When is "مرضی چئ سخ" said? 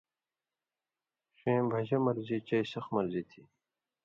2.05-2.85